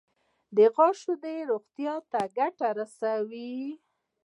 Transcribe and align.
د 0.55 0.57
غوا 0.73 0.87
شیدې 0.99 1.35
روغتیا 1.49 1.95
ته 2.11 2.21
ګټه 2.37 2.67
رسوي. 2.79 3.55